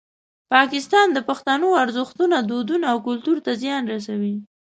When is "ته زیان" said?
3.45-3.83